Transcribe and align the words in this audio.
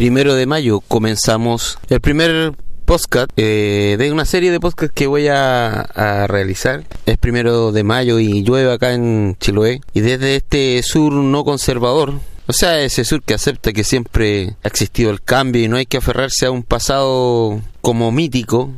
primero 0.00 0.34
de 0.34 0.46
mayo 0.46 0.80
comenzamos 0.80 1.78
el 1.90 2.00
primer 2.00 2.54
podcast 2.86 3.30
eh, 3.36 3.96
de 3.98 4.10
una 4.10 4.24
serie 4.24 4.50
de 4.50 4.58
podcasts 4.58 4.94
que 4.94 5.06
voy 5.06 5.28
a, 5.28 6.26
realizar. 6.26 6.84
Es 7.04 7.18
primero 7.18 7.70
de 7.70 7.84
mayo 7.84 8.18
y 8.18 8.42
llueve 8.42 8.72
acá 8.72 8.94
en 8.94 9.36
Chiloé. 9.38 9.82
Y 9.92 10.00
desde 10.00 10.36
este 10.36 10.82
sur 10.82 11.12
no 11.12 11.44
conservador, 11.44 12.14
o 12.46 12.52
sea, 12.54 12.80
ese 12.80 13.04
sur 13.04 13.22
que 13.22 13.34
acepta 13.34 13.74
que 13.74 13.84
siempre 13.84 14.56
ha 14.64 14.68
existido 14.68 15.10
el 15.10 15.20
cambio 15.20 15.62
y 15.62 15.68
no 15.68 15.76
hay 15.76 15.84
que 15.84 15.98
aferrarse 15.98 16.46
a 16.46 16.50
un 16.50 16.62
pasado 16.62 17.60
como 17.82 18.10
mítico, 18.10 18.70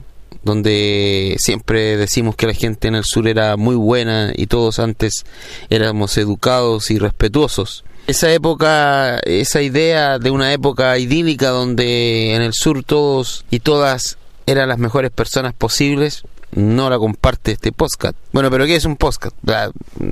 donde 0.42 1.36
siempre 1.38 1.96
decimos 1.96 2.34
que 2.34 2.48
la 2.48 2.54
gente 2.54 2.88
en 2.88 2.96
el 2.96 3.04
sur 3.04 3.28
era 3.28 3.56
muy 3.56 3.76
buena 3.76 4.32
y 4.34 4.48
todos 4.48 4.80
antes 4.80 5.24
éramos 5.70 6.18
educados 6.18 6.90
y 6.90 6.98
respetuosos 6.98 7.84
esa 8.06 8.32
época, 8.32 9.18
esa 9.20 9.62
idea 9.62 10.18
de 10.18 10.30
una 10.30 10.52
época 10.52 10.98
idílica 10.98 11.48
donde 11.50 12.34
en 12.34 12.42
el 12.42 12.52
sur 12.52 12.82
todos 12.84 13.44
y 13.50 13.60
todas 13.60 14.18
eran 14.46 14.68
las 14.68 14.78
mejores 14.78 15.10
personas 15.10 15.54
posibles, 15.54 16.24
no 16.54 16.90
la 16.90 16.98
comparte 16.98 17.52
este 17.52 17.72
podcast. 17.72 18.16
Bueno, 18.32 18.50
pero 18.50 18.66
¿qué 18.66 18.76
es 18.76 18.84
un 18.84 18.96
podcast? 18.96 19.34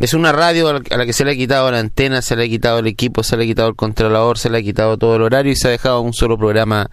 Es 0.01 0.15
una 0.15 0.33
radio 0.33 0.69
a 0.69 0.97
la 0.97 1.07
que 1.07 1.13
se 1.13 1.25
le 1.25 1.33
ha 1.33 1.35
quitado 1.35 1.71
la 1.71 1.79
antena, 1.79 2.23
se 2.23 2.37
le 2.37 2.45
ha 2.45 2.49
quitado 2.49 2.79
el 2.79 2.87
equipo, 2.87 3.23
se 3.23 3.37
le 3.37 3.45
ha 3.45 3.47
quitado 3.47 3.69
el 3.69 3.77
controlador, 3.77 4.39
se 4.39 4.51
le 4.51 4.59
ha 4.59 4.63
quitado 4.63 4.97
todo 4.97 5.17
el 5.17 5.23
horario 5.23 5.53
y 5.53 5.57
se 5.57 5.69
ha 5.69 5.71
dejado 5.71 6.01
un 6.01 6.15
solo 6.15 6.39
programa 6.39 6.91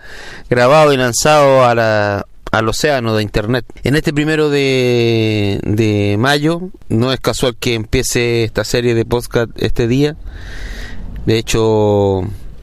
grabado 0.50 0.92
y 0.94 0.98
lanzado 0.98 1.64
a 1.64 1.76
la, 1.76 2.26
al 2.52 2.68
océano 2.68 3.16
de 3.16 3.24
internet. 3.24 3.66
En 3.84 3.96
este 3.96 4.14
primero 4.14 4.50
de, 4.50 5.60
de 5.64 6.18
mayo, 6.20 6.70
no 6.90 7.14
es 7.14 7.20
casual 7.20 7.56
que 7.58 7.76
empiece 7.76 8.44
esta 8.44 8.64
serie 8.64 8.96
de 8.96 9.06
podcast 9.06 9.52
este 9.58 9.88
día. 9.88 10.16
De 11.28 11.38
hecho, 11.38 12.22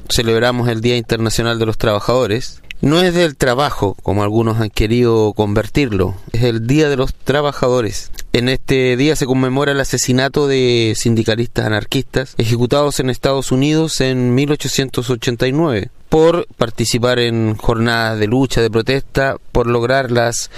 celebramos 0.08 0.70
el 0.70 0.80
Día 0.80 0.96
Internacional 0.96 1.58
de 1.58 1.66
los 1.66 1.76
Trabajadores. 1.76 2.62
No 2.80 3.02
es 3.02 3.12
del 3.12 3.36
trabajo, 3.36 3.94
como 4.02 4.22
algunos 4.22 4.58
han 4.58 4.70
querido 4.70 5.34
convertirlo, 5.34 6.14
es 6.32 6.44
el 6.44 6.66
Día 6.66 6.88
de 6.88 6.96
los 6.96 7.12
Trabajadores. 7.12 8.10
En 8.32 8.48
este 8.48 8.96
día 8.96 9.16
se 9.16 9.26
conmemora 9.26 9.72
el 9.72 9.80
asesinato 9.80 10.46
de 10.46 10.94
sindicalistas 10.96 11.66
anarquistas 11.66 12.34
ejecutados 12.38 13.00
en 13.00 13.10
Estados 13.10 13.52
Unidos 13.52 14.00
en 14.00 14.34
1889 14.34 15.90
por 16.08 16.46
participar 16.56 17.18
en 17.18 17.56
jornadas 17.56 18.18
de 18.18 18.28
lucha, 18.28 18.62
de 18.62 18.70
protesta, 18.70 19.36
por 19.52 19.66
lograr 19.66 20.10
las 20.10 20.50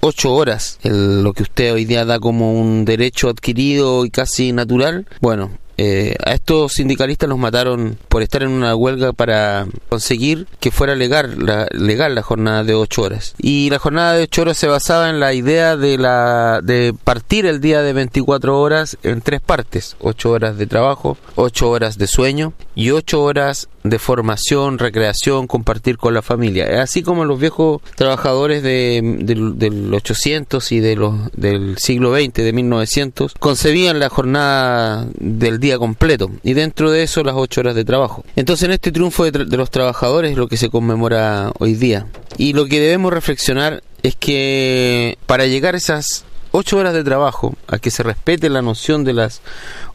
ocho 0.00 0.34
horas, 0.34 0.78
lo 0.82 1.32
que 1.32 1.44
usted 1.44 1.72
hoy 1.72 1.86
día 1.86 2.04
da 2.04 2.18
como 2.18 2.52
un 2.52 2.84
derecho 2.84 3.30
adquirido 3.30 4.04
y 4.04 4.10
casi 4.10 4.52
natural. 4.52 5.06
Bueno, 5.22 5.50
eh, 5.80 6.16
a 6.26 6.32
estos 6.32 6.72
sindicalistas 6.72 7.28
los 7.28 7.38
mataron 7.38 7.96
por 8.08 8.22
estar 8.22 8.42
en 8.42 8.50
una 8.50 8.74
huelga 8.74 9.12
para 9.12 9.66
conseguir 9.88 10.48
que 10.58 10.72
fuera 10.72 10.96
legal 10.96 11.36
la, 11.38 11.68
legal 11.70 12.16
la 12.16 12.22
jornada 12.22 12.64
de 12.64 12.74
ocho 12.74 13.02
horas. 13.02 13.34
Y 13.38 13.70
la 13.70 13.78
jornada 13.78 14.14
de 14.14 14.24
ocho 14.24 14.42
horas 14.42 14.56
se 14.56 14.66
basaba 14.66 15.08
en 15.08 15.20
la 15.20 15.32
idea 15.34 15.76
de, 15.76 15.96
la, 15.96 16.60
de 16.62 16.94
partir 17.04 17.46
el 17.46 17.60
día 17.60 17.82
de 17.82 17.92
24 17.92 18.60
horas 18.60 18.98
en 19.04 19.20
tres 19.20 19.40
partes. 19.40 19.96
ocho 20.00 20.32
horas 20.32 20.58
de 20.58 20.66
trabajo, 20.66 21.16
ocho 21.36 21.70
horas 21.70 21.96
de 21.96 22.08
sueño 22.08 22.52
y 22.78 22.92
ocho 22.92 23.24
horas 23.24 23.68
de 23.82 23.98
formación, 23.98 24.78
recreación, 24.78 25.48
compartir 25.48 25.98
con 25.98 26.14
la 26.14 26.22
familia. 26.22 26.80
Así 26.80 27.02
como 27.02 27.24
los 27.24 27.40
viejos 27.40 27.82
trabajadores 27.96 28.62
de, 28.62 29.00
del 29.02 29.92
800 29.92 30.70
y 30.70 30.78
de 30.78 30.94
los, 30.94 31.32
del 31.32 31.76
siglo 31.78 32.14
XX, 32.14 32.34
de 32.34 32.52
1900, 32.52 33.34
concebían 33.40 33.98
la 33.98 34.08
jornada 34.08 35.08
del 35.18 35.58
día 35.58 35.76
completo 35.76 36.30
y 36.44 36.52
dentro 36.52 36.92
de 36.92 37.02
eso 37.02 37.24
las 37.24 37.34
ocho 37.36 37.62
horas 37.62 37.74
de 37.74 37.84
trabajo. 37.84 38.24
Entonces 38.36 38.66
en 38.66 38.72
este 38.74 38.92
triunfo 38.92 39.28
de, 39.28 39.32
de 39.44 39.56
los 39.56 39.72
trabajadores 39.72 40.30
es 40.30 40.38
lo 40.38 40.46
que 40.46 40.56
se 40.56 40.70
conmemora 40.70 41.50
hoy 41.58 41.74
día. 41.74 42.06
Y 42.36 42.52
lo 42.52 42.66
que 42.66 42.78
debemos 42.78 43.12
reflexionar 43.12 43.82
es 44.04 44.14
que 44.14 45.18
para 45.26 45.46
llegar 45.46 45.74
a 45.74 45.78
esas 45.78 46.24
ocho 46.52 46.78
horas 46.78 46.94
de 46.94 47.04
trabajo, 47.04 47.54
a 47.66 47.78
que 47.78 47.90
se 47.90 48.02
respete 48.02 48.48
la 48.48 48.62
noción 48.62 49.04
de 49.04 49.12
las 49.12 49.42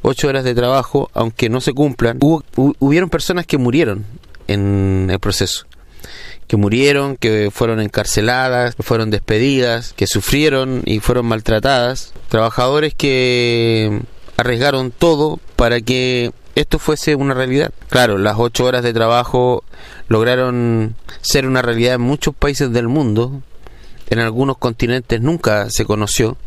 ocho 0.01 0.27
horas 0.27 0.43
de 0.43 0.55
trabajo, 0.55 1.09
aunque 1.13 1.49
no 1.49 1.61
se 1.61 1.73
cumplan, 1.73 2.17
hubo, 2.21 2.43
hubieron 2.79 3.09
personas 3.09 3.45
que 3.45 3.57
murieron 3.57 4.05
en 4.47 5.09
el 5.11 5.19
proceso 5.19 5.65
que 6.47 6.57
murieron, 6.57 7.15
que 7.15 7.49
fueron 7.51 7.79
encarceladas, 7.79 8.75
que 8.75 8.83
fueron 8.83 9.09
despedidas, 9.09 9.93
que 9.93 10.07
sufrieron 10.07 10.83
y 10.85 10.99
fueron 10.99 11.25
maltratadas, 11.25 12.13
trabajadores 12.29 12.93
que 12.93 14.01
arriesgaron 14.37 14.91
todo 14.91 15.39
para 15.55 15.81
que 15.81 16.31
esto 16.55 16.79
fuese 16.79 17.15
una 17.15 17.33
realidad. 17.33 17.71
Claro, 17.89 18.17
las 18.17 18.35
ocho 18.37 18.65
horas 18.65 18.83
de 18.83 18.93
trabajo 18.93 19.63
lograron 20.07 20.95
ser 21.21 21.47
una 21.47 21.61
realidad 21.61 21.95
en 21.95 22.01
muchos 22.01 22.35
países 22.35 22.71
del 22.71 22.87
mundo, 22.87 23.41
en 24.09 24.19
algunos 24.19 24.57
continentes 24.57 25.21
nunca 25.21 25.69
se 25.69 25.85
conoció 25.85 26.37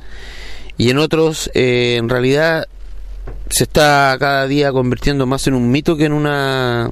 y 0.79 0.91
en 0.91 0.99
otros 0.99 1.51
eh, 1.55 1.97
en 1.99 2.09
realidad 2.09 2.67
se 3.49 3.65
está 3.65 4.17
cada 4.19 4.47
día 4.47 4.73
convirtiendo 4.73 5.27
más 5.27 5.47
en 5.47 5.55
un 5.55 5.71
mito 5.71 5.97
que 5.97 6.05
en 6.05 6.13
una 6.13 6.91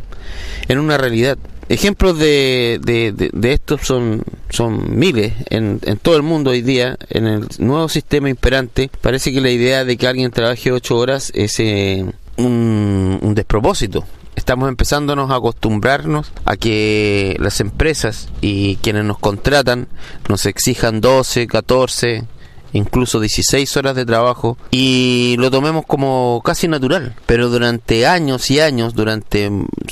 en 0.68 0.78
una 0.78 0.96
realidad. 0.98 1.38
Ejemplos 1.70 2.18
de, 2.18 2.78
de, 2.84 3.12
de, 3.12 3.52
estos 3.52 3.80
son 3.82 4.22
son 4.50 4.98
miles 4.98 5.32
en, 5.48 5.80
en, 5.82 5.96
todo 5.96 6.16
el 6.16 6.22
mundo 6.22 6.50
hoy 6.50 6.60
día 6.60 6.98
en 7.08 7.26
el 7.26 7.46
nuevo 7.58 7.88
sistema 7.88 8.28
imperante. 8.28 8.90
Parece 9.00 9.32
que 9.32 9.40
la 9.40 9.50
idea 9.50 9.84
de 9.84 9.96
que 9.96 10.06
alguien 10.06 10.30
trabaje 10.30 10.72
ocho 10.72 10.98
horas 10.98 11.32
es 11.34 11.58
eh, 11.60 12.04
un, 12.36 13.18
un 13.22 13.34
despropósito 13.34 14.04
estamos 14.36 14.68
empezándonos 14.68 15.30
a 15.30 15.36
acostumbrarnos 15.36 16.32
a 16.44 16.56
que 16.56 17.36
las 17.40 17.60
empresas 17.60 18.28
y 18.40 18.76
quienes 18.76 19.04
nos 19.04 19.18
contratan 19.18 19.88
nos 20.28 20.46
exijan 20.46 21.00
12, 21.00 21.46
14, 21.46 22.24
incluso 22.72 23.20
16 23.20 23.76
horas 23.76 23.96
de 23.96 24.04
trabajo 24.04 24.58
y 24.70 25.36
lo 25.38 25.50
tomemos 25.50 25.86
como 25.86 26.42
casi 26.44 26.68
natural. 26.68 27.14
Pero 27.26 27.48
durante 27.48 28.06
años 28.06 28.50
y 28.50 28.60
años, 28.60 28.94
durante 28.94 29.50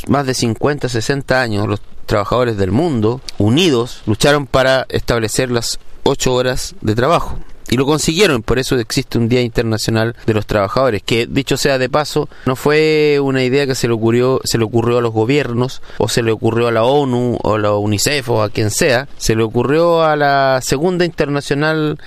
más 0.09 0.27
de 0.27 0.35
50, 0.35 0.89
60 0.89 1.41
años, 1.41 1.69
los 1.69 1.81
trabajadores 2.07 2.57
del 2.57 2.73
mundo, 2.73 3.21
unidos, 3.39 4.03
lucharon 4.07 4.47
para 4.47 4.87
establecer 4.89 5.51
las 5.51 5.79
8 6.03 6.35
horas 6.35 6.75
de 6.81 6.95
trabajo 6.95 7.39
y 7.71 7.77
lo 7.77 7.87
consiguieron, 7.87 8.43
por 8.43 8.59
eso 8.59 8.77
existe 8.79 9.19
un 9.19 9.29
Día 9.29 9.41
Internacional 9.41 10.15
de 10.27 10.35
los 10.35 10.47
Trabajadores, 10.47 11.03
que 11.03 11.27
dicho 11.27 11.57
sea 11.57 11.79
de 11.79 11.89
paso, 11.89 12.29
no 12.47 12.57
fue 12.57 13.19
una 13.23 13.45
idea 13.45 13.67
que 13.67 13.75
se 13.75 13.89
le 13.89 13.95
ocurrió, 13.95 14.41
se 14.45 14.59
le 14.59 14.65
ocurrió 14.65 14.99
a 14.99 15.03
los 15.03 15.13
gobiernos, 15.13 15.83
o 15.99 16.09
se 16.09 16.23
le 16.23 16.33
ocurrió 16.33 16.69
a 16.69 16.73
la 16.73 16.85
ONU, 16.85 17.39
o 17.43 17.55
a 17.55 17.59
la 17.59 17.75
UNICEF, 17.75 18.29
o 18.31 18.43
a 18.43 18.51
quien 18.51 18.71
sea, 18.71 19.09
se 19.17 19.35
le 19.35 19.43
ocurrió 19.43 20.03
a 20.03 20.17
la 20.17 20.61
Segunda 20.63 21.05
Internacional 21.05 21.99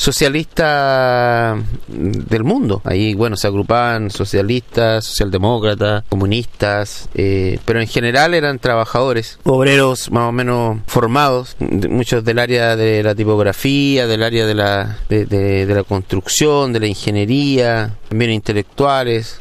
socialista 0.00 1.58
del 1.88 2.42
mundo. 2.42 2.80
Ahí, 2.84 3.12
bueno, 3.12 3.36
se 3.36 3.46
agrupaban 3.46 4.10
socialistas, 4.10 5.04
socialdemócratas, 5.04 6.04
comunistas, 6.08 7.10
eh, 7.14 7.58
pero 7.66 7.82
en 7.82 7.86
general 7.86 8.32
eran 8.32 8.58
trabajadores, 8.58 9.38
obreros 9.44 10.10
más 10.10 10.30
o 10.30 10.32
menos 10.32 10.78
formados, 10.86 11.54
muchos 11.58 12.24
del 12.24 12.38
área 12.38 12.76
de 12.76 13.02
la 13.02 13.14
tipografía, 13.14 14.06
del 14.06 14.22
área 14.22 14.46
de 14.46 14.54
la, 14.54 14.98
de, 15.10 15.26
de 15.26 15.74
la 15.74 15.84
construcción, 15.84 16.72
de 16.72 16.80
la 16.80 16.86
ingeniería, 16.86 17.94
también 18.08 18.30
intelectuales 18.30 19.38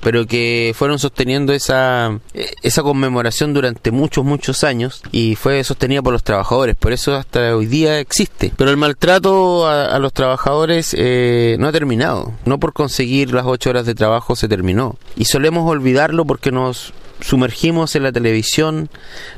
pero 0.00 0.26
que 0.26 0.72
fueron 0.76 0.98
sosteniendo 0.98 1.52
esa, 1.52 2.18
esa 2.62 2.82
conmemoración 2.82 3.54
durante 3.54 3.90
muchos, 3.90 4.24
muchos 4.24 4.64
años 4.64 5.02
y 5.12 5.34
fue 5.34 5.62
sostenida 5.64 6.02
por 6.02 6.12
los 6.12 6.22
trabajadores, 6.22 6.76
por 6.76 6.92
eso 6.92 7.14
hasta 7.14 7.56
hoy 7.56 7.66
día 7.66 7.98
existe. 8.00 8.52
Pero 8.56 8.70
el 8.70 8.76
maltrato 8.76 9.66
a, 9.66 9.98
los 9.98 10.12
trabajadores 10.12 10.94
eh, 10.96 11.56
no 11.58 11.68
ha 11.68 11.72
terminado, 11.72 12.32
no 12.44 12.58
por 12.58 12.72
conseguir 12.72 13.32
las 13.32 13.46
ocho 13.46 13.70
horas 13.70 13.86
de 13.86 13.94
trabajo 13.94 14.36
se 14.36 14.48
terminó. 14.48 14.96
Y 15.16 15.24
solemos 15.24 15.68
olvidarlo 15.68 16.24
porque 16.24 16.52
nos 16.52 16.92
sumergimos 17.20 17.96
en 17.96 18.04
la 18.04 18.12
televisión, 18.12 18.90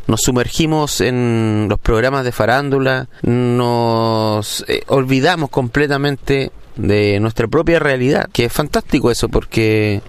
nos 0.06 0.22
sumergimos 0.22 1.00
en 1.00 1.66
los 1.68 1.78
programas 1.78 2.24
de 2.24 2.32
farándula, 2.32 3.08
nos 3.22 4.64
eh, 4.68 4.82
olvidamos 4.86 5.50
completamente 5.50 6.50
de 6.80 7.18
nuestra 7.20 7.48
propia 7.48 7.78
realidad, 7.78 8.28
que 8.32 8.46
es 8.46 8.52
fantástico 8.52 9.10
eso 9.10 9.28
porque 9.28 10.02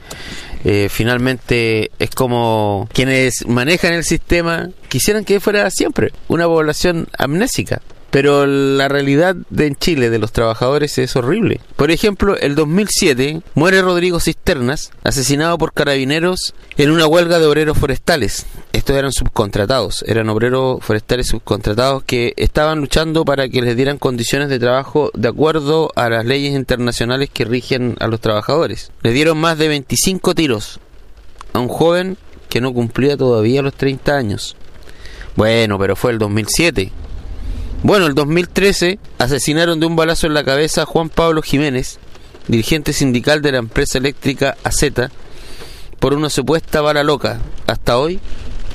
eh, 0.64 0.88
finalmente 0.90 1.92
es 2.00 2.12
como 2.12 2.88
quienes 2.94 3.48
manejan 3.48 3.94
el 3.94 4.04
sistema 4.04 4.70
quisieran 4.90 5.26
que 5.26 5.40
fuera 5.40 5.70
siempre 5.70 6.12
una 6.28 6.46
población 6.46 7.08
amnésica. 7.18 7.82
Pero 8.12 8.46
la 8.46 8.90
realidad 8.90 9.38
de 9.50 9.68
en 9.68 9.76
Chile 9.76 10.10
de 10.10 10.20
los 10.20 10.34
trabajadores 10.34 10.98
es 10.98 11.16
horrible. 11.16 11.62
Por 11.78 11.92
ejemplo, 11.92 12.38
el 12.38 12.56
2007 12.56 13.42
muere 13.56 13.82
Rodrigo 13.82 14.20
Cisternas, 14.20 14.92
asesinado 15.04 15.58
por 15.58 15.72
carabineros 15.72 16.54
en 16.76 16.92
una 16.92 17.08
huelga 17.08 17.40
de 17.40 17.46
obreros 17.46 17.78
forestales. 17.78 18.46
Estos 18.74 18.98
eran 18.98 19.14
subcontratados, 19.14 20.04
eran 20.08 20.28
obreros 20.28 20.84
forestales 20.84 21.28
subcontratados 21.28 22.04
que 22.04 22.34
estaban 22.36 22.80
luchando 22.80 23.24
para 23.24 23.48
que 23.48 23.62
les 23.62 23.78
dieran 23.78 23.98
condiciones 23.98 24.50
de 24.50 24.60
trabajo 24.60 25.10
de 25.14 25.30
acuerdo 25.30 25.90
a 25.96 26.10
las 26.10 26.26
leyes 26.26 26.54
internacionales 26.54 27.30
que 27.32 27.46
rigen 27.46 27.96
a 28.02 28.08
los 28.08 28.20
trabajadores. 28.20 28.92
Le 29.04 29.14
dieron 29.14 29.38
más 29.38 29.58
de 29.58 29.70
25 29.70 30.36
tiros 30.36 30.82
a 31.54 31.60
un 31.60 31.70
joven 31.70 32.18
que 32.50 32.60
no 32.60 32.74
cumplía 32.74 33.16
todavía 33.16 33.62
los 33.62 33.74
30 33.74 34.18
años. 34.18 34.58
Bueno, 35.38 35.80
pero 35.80 35.96
fue 35.96 36.12
el 36.12 36.18
2007. 36.18 36.92
Bueno, 37.84 38.06
el 38.06 38.14
2013 38.14 39.00
asesinaron 39.18 39.80
de 39.80 39.88
un 39.88 39.96
balazo 39.96 40.28
en 40.28 40.36
la 40.36 40.44
cabeza 40.44 40.84
a 40.84 40.86
Juan 40.86 41.10
Pablo 41.10 41.42
Jiménez, 41.42 41.98
dirigente 42.48 42.94
sindical 42.94 43.42
de 43.42 43.54
la 43.54 43.58
empresa 43.58 43.98
eléctrica 43.98 44.56
AZ, 44.64 44.84
por 45.98 46.14
una 46.14 46.30
supuesta 46.30 46.82
bala 46.82 47.04
loca. 47.04 47.40
Hasta 47.66 47.98
hoy 47.98 48.20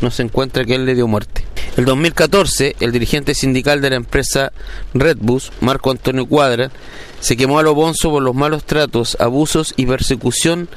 no 0.01 0.11
se 0.11 0.25
encuentra 0.25 0.65
que 0.65 0.75
él 0.75 0.87
le 0.87 0.97
dio 0.97 1.07
muerte. 1.07 1.45
El 1.77 1.85
2014, 1.85 2.75
el 2.81 2.91
dirigente 2.91 3.35
sindical 3.35 3.81
de 3.81 3.91
la 3.91 3.97
empresa 3.97 4.53
Redbus, 4.93 5.53
Marco 5.61 5.93
Antonio 5.93 6.27
Cuadra, 6.27 6.73
se 7.21 7.37
quemó 7.37 7.61
a 7.61 7.63
lo 7.63 7.77
bonzo 7.77 8.11
por 8.11 8.25
los 8.25 8.35
malos 8.35 8.65
tratos, 8.65 9.17
abusos 9.21 9.73
y 9.77 9.87
persecución 9.87 10.69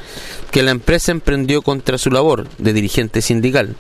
que 0.52 0.62
la 0.62 0.70
empresa 0.70 1.12
emprendió 1.12 1.64
contra 1.64 1.98
su 1.98 2.12
labor 2.12 2.48
de 2.60 2.74
dirigente 2.74 3.24
sindical. 3.24 3.76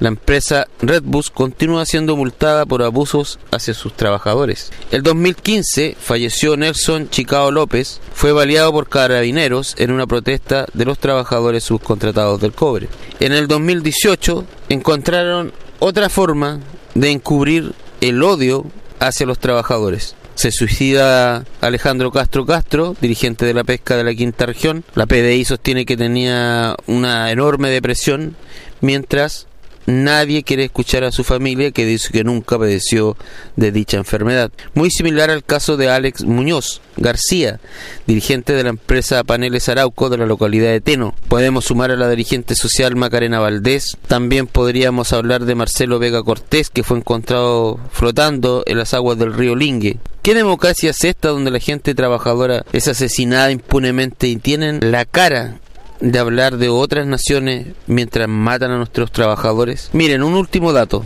La 0.00 0.08
empresa 0.08 0.66
Redbus 0.80 1.30
continúa 1.30 1.86
siendo 1.86 2.16
multada 2.16 2.66
por 2.66 2.82
abusos 2.82 3.38
hacia 3.50 3.74
sus 3.74 3.94
trabajadores. 3.94 4.70
El 4.90 5.02
2015 5.02 5.96
falleció 5.98 6.56
Nelson 6.56 7.08
Chicao 7.10 7.50
López, 7.50 8.00
fue 8.14 8.32
baleado 8.32 8.72
por 8.72 8.88
carabineros 8.88 9.74
en 9.78 9.90
una 9.90 10.06
protesta 10.06 10.66
de 10.72 10.84
los 10.84 10.98
trabajadores 10.98 11.64
subcontratados 11.64 12.40
del 12.40 12.52
cobre. 12.52 12.88
En 13.20 13.32
el 13.32 13.48
2018 13.48 14.44
encontraron 14.68 15.52
otra 15.78 16.08
forma 16.08 16.60
de 16.94 17.10
encubrir 17.10 17.72
el 18.00 18.22
odio 18.22 18.64
hacia 19.00 19.26
los 19.26 19.38
trabajadores. 19.38 20.14
Se 20.34 20.52
suicida 20.52 21.44
Alejandro 21.62 22.12
Castro 22.12 22.44
Castro, 22.44 22.94
dirigente 23.00 23.46
de 23.46 23.54
la 23.54 23.64
pesca 23.64 23.96
de 23.96 24.04
la 24.04 24.14
quinta 24.14 24.44
región. 24.44 24.84
La 24.94 25.06
PDI 25.06 25.46
sostiene 25.46 25.86
que 25.86 25.96
tenía 25.96 26.76
una 26.86 27.30
enorme 27.30 27.70
depresión, 27.70 28.36
mientras 28.82 29.46
nadie 29.86 30.42
quiere 30.42 30.64
escuchar 30.64 31.04
a 31.04 31.12
su 31.12 31.24
familia 31.24 31.70
que 31.70 31.86
dice 31.86 32.12
que 32.12 32.24
nunca 32.24 32.58
padeció 32.58 33.16
de 33.56 33.72
dicha 33.72 33.96
enfermedad. 33.96 34.50
Muy 34.74 34.90
similar 34.90 35.30
al 35.30 35.44
caso 35.44 35.76
de 35.76 35.88
Alex 35.88 36.24
Muñoz 36.24 36.80
García, 36.96 37.60
dirigente 38.06 38.52
de 38.52 38.64
la 38.64 38.70
empresa 38.70 39.24
Paneles 39.24 39.68
Arauco 39.68 40.08
de 40.08 40.18
la 40.18 40.26
localidad 40.26 40.70
de 40.70 40.80
Teno. 40.80 41.14
Podemos 41.28 41.66
sumar 41.66 41.90
a 41.90 41.96
la 41.96 42.10
dirigente 42.10 42.54
social 42.54 42.96
Macarena 42.96 43.40
Valdés. 43.40 43.96
También 44.08 44.46
podríamos 44.46 45.12
hablar 45.12 45.44
de 45.44 45.54
Marcelo 45.54 45.98
Vega 45.98 46.22
Cortés, 46.22 46.70
que 46.70 46.82
fue 46.82 46.98
encontrado 46.98 47.78
flotando 47.92 48.62
en 48.66 48.78
las 48.78 48.94
aguas 48.94 49.18
del 49.18 49.34
río 49.34 49.54
Lingue. 49.54 49.98
¿Qué 50.22 50.34
democracia 50.34 50.90
es 50.90 51.04
esta 51.04 51.28
donde 51.28 51.52
la 51.52 51.60
gente 51.60 51.94
trabajadora 51.94 52.64
es 52.72 52.88
asesinada 52.88 53.52
impunemente 53.52 54.26
y 54.26 54.36
tienen 54.36 54.80
la 54.82 55.04
cara 55.04 55.60
de 56.00 56.18
hablar 56.18 56.58
de 56.58 56.68
otras 56.68 57.06
naciones 57.06 57.68
mientras 57.86 58.28
matan 58.28 58.70
a 58.70 58.76
nuestros 58.78 59.12
trabajadores? 59.12 59.90
Miren, 59.92 60.22
un 60.22 60.34
último 60.34 60.72
dato. 60.72 61.04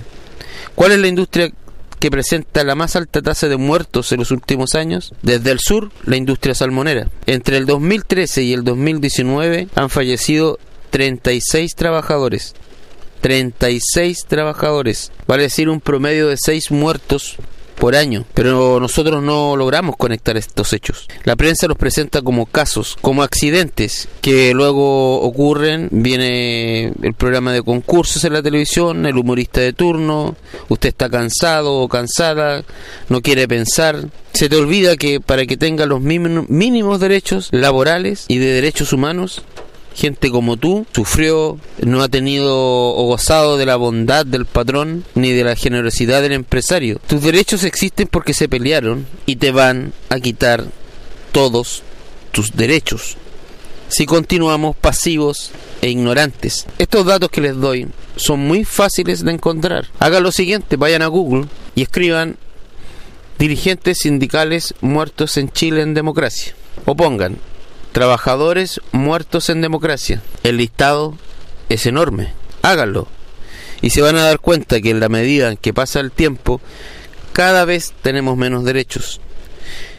¿Cuál 0.75 0.92
es 0.92 0.98
la 0.98 1.08
industria 1.08 1.50
que 1.98 2.10
presenta 2.10 2.64
la 2.64 2.75
más 2.75 2.96
alta 2.96 3.20
tasa 3.20 3.48
de 3.48 3.56
muertos 3.56 4.12
en 4.12 4.20
los 4.20 4.31
últimos 4.31 4.75
años? 4.75 5.12
Desde 5.22 5.50
el 5.50 5.58
sur, 5.58 5.90
la 6.04 6.16
industria 6.16 6.54
salmonera. 6.54 7.08
Entre 7.26 7.56
el 7.56 7.66
2013 7.66 8.42
y 8.42 8.52
el 8.52 8.64
2019 8.64 9.69
han 9.75 9.90
fallecido 9.90 10.58
36 10.90 11.75
trabajadores. 11.75 12.54
36 13.20 14.25
trabajadores. 14.26 15.12
Vale 15.26 15.44
decir 15.44 15.69
un 15.69 15.81
promedio 15.81 16.28
de 16.28 16.36
6 16.38 16.70
muertos 16.70 17.36
por 17.81 17.97
año, 17.97 18.27
pero 18.35 18.79
nosotros 18.79 19.23
no 19.23 19.56
logramos 19.56 19.97
conectar 19.97 20.37
estos 20.37 20.75
hechos. 20.75 21.09
La 21.25 21.35
prensa 21.35 21.67
los 21.67 21.79
presenta 21.79 22.21
como 22.21 22.44
casos, 22.44 22.99
como 23.00 23.23
accidentes 23.23 24.06
que 24.21 24.53
luego 24.53 25.23
ocurren, 25.23 25.88
viene 25.91 26.93
el 27.03 27.15
programa 27.15 27.53
de 27.53 27.62
concursos 27.62 28.23
en 28.25 28.35
la 28.35 28.43
televisión, 28.43 29.06
el 29.06 29.17
humorista 29.17 29.62
de 29.62 29.73
turno, 29.73 30.37
usted 30.69 30.91
está 30.91 31.09
cansado 31.09 31.79
o 31.79 31.88
cansada, 31.88 32.65
no 33.09 33.23
quiere 33.23 33.49
pensar, 33.49 34.09
se 34.35 34.50
te 34.50 34.56
olvida 34.56 34.97
que 34.97 35.19
para 35.19 35.47
que 35.47 35.56
tenga 35.56 35.87
los 35.87 36.03
mínimos 36.03 37.00
derechos 37.00 37.49
laborales 37.50 38.27
y 38.29 38.38
de 38.38 38.53
derechos 38.53 38.93
humanos, 38.93 39.43
gente 39.94 40.31
como 40.31 40.56
tú 40.56 40.87
sufrió, 40.92 41.58
no 41.81 42.02
ha 42.02 42.08
tenido 42.08 42.56
o 42.56 43.06
gozado 43.06 43.56
de 43.56 43.66
la 43.66 43.76
bondad 43.76 44.25
del 44.26 44.46
patrón 44.46 45.04
ni 45.14 45.32
de 45.32 45.44
la 45.44 45.56
generosidad 45.56 46.22
del 46.22 46.32
empresario. 46.32 47.00
Tus 47.06 47.22
derechos 47.22 47.64
existen 47.64 48.08
porque 48.08 48.34
se 48.34 48.48
pelearon 48.48 49.06
y 49.26 49.37
te 49.37 49.50
van 49.50 49.92
a 50.08 50.20
quitar 50.20 50.64
todos 51.32 51.82
tus 52.32 52.56
derechos. 52.56 53.16
Si 53.88 54.06
continuamos 54.06 54.76
pasivos 54.76 55.50
e 55.82 55.88
ignorantes. 55.88 56.66
Estos 56.78 57.06
datos 57.06 57.31
que 57.31 57.40
les 57.40 57.56
doy 57.56 57.88
son 58.16 58.40
muy 58.40 58.64
fáciles 58.64 59.25
de 59.25 59.32
encontrar. 59.32 59.88
Hagan 59.98 60.22
lo 60.22 60.31
siguiente, 60.31 60.76
vayan 60.76 61.02
a 61.02 61.08
Google 61.08 61.46
y 61.75 61.82
escriban 61.82 62.36
dirigentes 63.38 63.98
sindicales 63.98 64.75
muertos 64.81 65.36
en 65.38 65.50
Chile 65.50 65.82
en 65.82 65.94
democracia. 65.94 66.54
O 66.84 66.94
pongan 66.94 67.38
Trabajadores 67.92 68.81
muertos 68.92 69.50
en 69.50 69.60
democracia. 69.60 70.22
El 70.44 70.58
listado 70.58 71.16
es 71.69 71.87
enorme. 71.87 72.32
Háganlo. 72.62 73.08
Y 73.82 73.90
se 73.90 74.02
van 74.02 74.16
a 74.16 74.25
dar 74.25 74.38
cuenta 74.38 74.81
que 74.81 74.90
en 74.90 75.00
la 75.00 75.08
medida 75.08 75.50
en 75.50 75.56
que 75.56 75.72
pasa 75.72 76.00
el 76.00 76.12
tiempo, 76.12 76.60
cada 77.32 77.64
vez 77.64 77.92
tenemos 78.02 78.37
menos 78.37 78.64
derechos. 78.64 79.20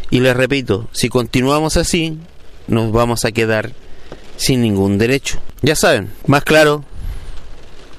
Y 0.10 0.20
les 0.20 0.36
repito, 0.36 0.88
si 0.92 1.10
continuamos 1.10 1.78
así, 1.78 2.18
nos 2.68 2.92
vamos 2.92 3.26
a 3.26 3.32
quedar 3.32 3.72
sin 4.38 4.62
ningún 4.62 4.98
derecho. 4.98 5.40
Ya 5.62 5.76
saben, 5.76 6.12
más 6.28 6.44
claro, 6.44 6.84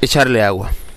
echarle 0.00 0.42
agua. 0.42 0.72